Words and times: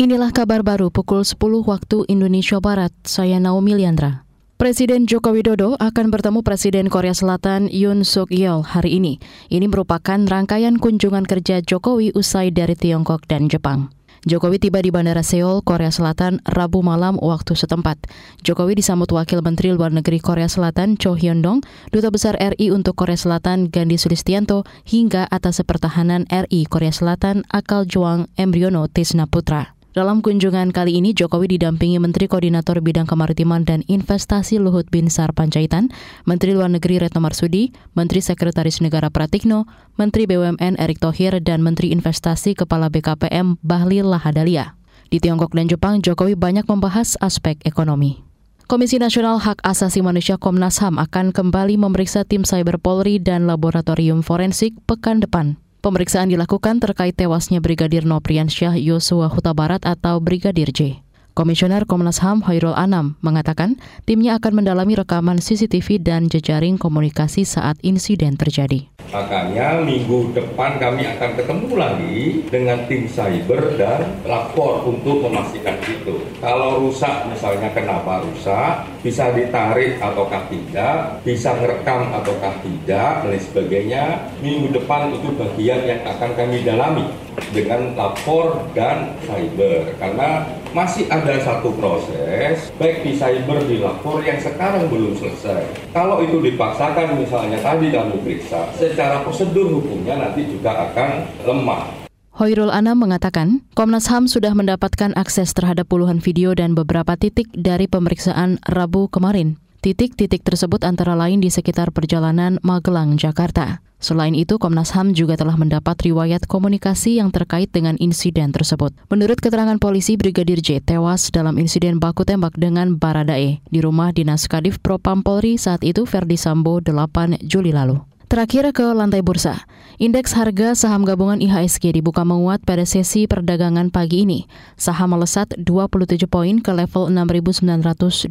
Inilah 0.00 0.32
kabar 0.32 0.64
baru 0.64 0.88
pukul 0.88 1.28
10 1.28 1.36
waktu 1.68 2.08
Indonesia 2.08 2.56
Barat. 2.56 2.88
Saya 3.04 3.36
Naomi 3.36 3.76
Liandra. 3.76 4.24
Presiden 4.56 5.04
Joko 5.04 5.36
Widodo 5.36 5.76
akan 5.76 6.08
bertemu 6.08 6.40
Presiden 6.40 6.88
Korea 6.88 7.12
Selatan 7.12 7.68
Yoon 7.68 8.08
Suk 8.08 8.32
Yeol 8.32 8.64
hari 8.64 8.96
ini. 8.96 9.20
Ini 9.52 9.68
merupakan 9.68 10.16
rangkaian 10.16 10.80
kunjungan 10.80 11.28
kerja 11.28 11.60
Jokowi 11.60 12.16
usai 12.16 12.48
dari 12.48 12.80
Tiongkok 12.80 13.28
dan 13.28 13.52
Jepang. 13.52 13.92
Jokowi 14.24 14.56
tiba 14.56 14.80
di 14.80 14.88
Bandara 14.88 15.20
Seoul, 15.20 15.60
Korea 15.60 15.92
Selatan, 15.92 16.40
Rabu 16.48 16.80
malam 16.80 17.20
waktu 17.20 17.52
setempat. 17.52 18.00
Jokowi 18.40 18.80
disambut 18.80 19.12
Wakil 19.12 19.44
Menteri 19.44 19.76
Luar 19.76 19.92
Negeri 19.92 20.16
Korea 20.16 20.48
Selatan 20.48 20.96
Cho 20.96 21.12
Hyun 21.12 21.44
Dong, 21.44 21.60
Duta 21.92 22.08
Besar 22.08 22.40
RI 22.40 22.72
untuk 22.72 22.96
Korea 22.96 23.20
Selatan 23.20 23.68
Gandhi 23.68 24.00
Sulistianto, 24.00 24.64
hingga 24.88 25.28
atas 25.28 25.60
pertahanan 25.60 26.24
RI 26.32 26.64
Korea 26.72 26.88
Selatan 26.88 27.44
Akal 27.52 27.84
Juang 27.84 28.32
Embryono 28.40 28.88
Tisna 28.88 29.28
Putra. 29.28 29.76
Dalam 29.90 30.22
kunjungan 30.22 30.70
kali 30.70 31.02
ini, 31.02 31.10
Jokowi 31.10 31.58
didampingi 31.58 31.98
Menteri 31.98 32.30
Koordinator 32.30 32.78
Bidang 32.78 33.10
Kemaritiman 33.10 33.66
dan 33.66 33.82
Investasi 33.90 34.62
Luhut 34.62 34.86
Binsar 34.86 35.34
Panjaitan, 35.34 35.90
Menteri 36.30 36.54
Luar 36.54 36.70
Negeri 36.70 37.02
Retno 37.02 37.18
Marsudi, 37.18 37.74
Menteri 37.98 38.22
Sekretaris 38.22 38.78
Negara 38.78 39.10
Pratikno, 39.10 39.66
Menteri 39.98 40.30
BUMN 40.30 40.78
Erick 40.78 41.02
Thohir, 41.02 41.42
dan 41.42 41.66
Menteri 41.66 41.90
Investasi 41.90 42.54
Kepala 42.54 42.86
BKPM 42.86 43.58
Bahlil 43.66 44.06
Lahadalia. 44.06 44.78
Di 45.10 45.18
Tiongkok 45.18 45.58
dan 45.58 45.66
Jepang, 45.66 45.98
Jokowi 45.98 46.38
banyak 46.38 46.70
membahas 46.70 47.18
aspek 47.18 47.58
ekonomi. 47.66 48.22
Komisi 48.70 49.02
Nasional 49.02 49.42
Hak 49.42 49.58
Asasi 49.66 50.06
Manusia 50.06 50.38
Komnas 50.38 50.78
HAM 50.78 51.02
akan 51.02 51.34
kembali 51.34 51.74
memeriksa 51.74 52.22
tim 52.22 52.46
Cyber 52.46 52.78
Polri 52.78 53.18
dan 53.18 53.50
Laboratorium 53.50 54.22
Forensik 54.22 54.70
pekan 54.86 55.18
depan. 55.18 55.58
Pemeriksaan 55.80 56.28
dilakukan 56.28 56.76
terkait 56.76 57.16
tewasnya 57.16 57.64
Brigadir 57.64 58.04
Nopriansyah 58.04 58.76
Yosua 58.76 59.32
Huta 59.32 59.56
Barat 59.56 59.80
atau 59.88 60.20
Brigadir 60.20 60.68
J. 60.76 61.00
Komisioner 61.32 61.88
Komnas 61.88 62.20
HAM 62.20 62.44
Hoirul 62.44 62.76
Anam 62.76 63.16
mengatakan 63.24 63.80
timnya 64.04 64.36
akan 64.36 64.60
mendalami 64.60 64.92
rekaman 65.00 65.40
CCTV 65.40 65.96
dan 66.04 66.28
jejaring 66.28 66.76
komunikasi 66.76 67.48
saat 67.48 67.80
insiden 67.80 68.36
terjadi. 68.36 68.92
Makanya 69.10 69.82
minggu 69.82 70.30
depan 70.30 70.78
kami 70.78 71.02
akan 71.02 71.30
ketemu 71.34 71.70
lagi 71.74 72.18
dengan 72.46 72.78
tim 72.86 73.10
cyber 73.10 73.74
dan 73.74 74.22
lapor 74.22 74.86
untuk 74.86 75.26
memastikan 75.26 75.74
itu. 75.82 76.22
Kalau 76.38 76.78
rusak 76.78 77.26
misalnya 77.26 77.74
kenapa 77.74 78.22
rusak, 78.22 78.86
bisa 79.02 79.34
ditarik 79.34 79.98
ataukah 79.98 80.46
tidak, 80.46 81.18
bisa 81.26 81.58
ngerekam 81.58 82.14
ataukah 82.22 82.54
tidak, 82.62 83.26
dan 83.26 83.40
sebagainya. 83.42 84.04
Minggu 84.38 84.78
depan 84.78 85.10
itu 85.10 85.28
bagian 85.34 85.82
yang 85.90 86.00
akan 86.06 86.30
kami 86.38 86.62
dalami 86.62 87.10
dengan 87.50 87.98
lapor 87.98 88.62
dan 88.78 89.18
cyber. 89.26 89.90
Karena 89.98 90.46
masih 90.70 91.10
ada 91.10 91.34
satu 91.42 91.74
proses, 91.74 92.70
baik 92.78 93.02
di 93.02 93.18
cyber, 93.18 93.58
di 93.66 93.82
lapor 93.82 94.22
yang 94.22 94.38
sekarang 94.38 94.86
belum 94.86 95.18
selesai. 95.18 95.66
Kalau 95.90 96.22
itu 96.22 96.38
dipaksakan 96.38 97.18
misalnya 97.18 97.58
tadi 97.58 97.90
kami 97.90 98.22
periksa, 98.22 98.70
secara 99.00 99.24
prosedur 99.24 99.80
hukumnya 99.80 100.12
nanti 100.12 100.44
juga 100.44 100.92
akan 100.92 101.24
lemah. 101.48 101.88
Hoirul 102.36 102.68
Anam 102.68 103.00
mengatakan, 103.00 103.64
Komnas 103.72 104.12
HAM 104.12 104.28
sudah 104.28 104.52
mendapatkan 104.52 105.16
akses 105.16 105.56
terhadap 105.56 105.88
puluhan 105.88 106.20
video 106.20 106.52
dan 106.52 106.76
beberapa 106.76 107.16
titik 107.16 107.48
dari 107.56 107.88
pemeriksaan 107.88 108.60
Rabu 108.68 109.08
kemarin. 109.08 109.56
Titik-titik 109.80 110.44
tersebut 110.44 110.84
antara 110.84 111.16
lain 111.16 111.40
di 111.40 111.48
sekitar 111.48 111.96
perjalanan 111.96 112.60
Magelang, 112.60 113.16
Jakarta. 113.16 113.80
Selain 114.04 114.36
itu, 114.36 114.60
Komnas 114.60 114.92
HAM 114.92 115.16
juga 115.16 115.40
telah 115.40 115.56
mendapat 115.56 115.96
riwayat 116.04 116.44
komunikasi 116.44 117.24
yang 117.24 117.32
terkait 117.32 117.72
dengan 117.72 117.96
insiden 117.96 118.52
tersebut. 118.52 118.92
Menurut 119.08 119.40
keterangan 119.40 119.80
polisi, 119.80 120.20
Brigadir 120.20 120.60
J 120.60 120.84
tewas 120.84 121.32
dalam 121.32 121.56
insiden 121.56 121.96
baku 121.96 122.28
tembak 122.28 122.52
dengan 122.60 123.00
Baradae 123.00 123.64
di 123.64 123.80
rumah 123.80 124.12
Dinas 124.12 124.44
Kadif 124.44 124.76
Propam 124.84 125.24
Polri 125.24 125.56
saat 125.56 125.80
itu 125.88 126.04
Verdi 126.04 126.36
Sambo 126.36 126.84
8 126.84 127.40
Juli 127.40 127.72
lalu. 127.72 128.09
Terakhir 128.30 128.70
ke 128.70 128.86
lantai 128.94 129.26
bursa. 129.26 129.66
Indeks 129.98 130.38
harga 130.38 130.78
saham 130.78 131.02
gabungan 131.02 131.42
IHSG 131.42 131.98
dibuka 131.98 132.22
menguat 132.22 132.62
pada 132.62 132.86
sesi 132.86 133.26
perdagangan 133.26 133.90
pagi 133.90 134.22
ini. 134.22 134.46
Saham 134.78 135.18
melesat 135.18 135.50
27 135.58 136.30
poin 136.30 136.62
ke 136.62 136.70
level 136.70 137.10
6.925. 137.10 138.30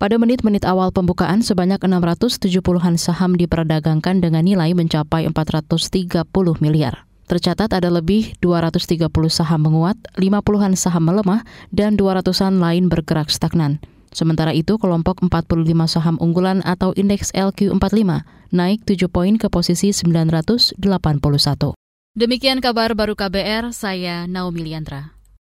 Pada 0.00 0.16
menit-menit 0.16 0.64
awal 0.64 0.88
pembukaan, 0.88 1.44
sebanyak 1.44 1.84
670-an 1.84 2.96
saham 2.96 3.36
diperdagangkan 3.36 4.24
dengan 4.24 4.40
nilai 4.40 4.72
mencapai 4.72 5.28
430 5.36 6.24
miliar. 6.64 7.04
Tercatat 7.28 7.76
ada 7.76 7.92
lebih 7.92 8.40
230 8.40 9.04
saham 9.28 9.68
menguat, 9.68 10.00
50-an 10.16 10.72
saham 10.80 11.12
melemah, 11.12 11.44
dan 11.76 12.00
200-an 12.00 12.56
lain 12.56 12.88
bergerak 12.88 13.28
stagnan. 13.28 13.84
Sementara 14.14 14.56
itu, 14.56 14.80
kelompok 14.80 15.20
45 15.20 15.66
saham 15.90 16.16
unggulan 16.22 16.64
atau 16.64 16.94
indeks 16.96 17.34
LQ45 17.34 18.24
naik 18.54 18.84
7 18.88 19.08
poin 19.12 19.34
ke 19.36 19.52
posisi 19.52 19.92
981. 19.92 20.78
Demikian 22.18 22.58
kabar 22.58 22.96
baru 22.96 23.14
KBR, 23.14 23.70
saya 23.70 24.24
Naomi 24.26 24.64
Liandra. 24.66 25.17